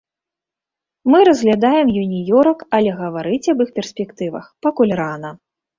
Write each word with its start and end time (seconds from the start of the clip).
Мы 1.15 1.19
разглядаем 1.29 1.87
юніёрак, 2.05 2.59
але 2.79 2.91
гаварыць 3.05 3.45
аб 3.55 3.59
іх 3.69 3.79
перспектывах 3.79 4.53
пакуль 4.69 5.01
рана. 5.05 5.29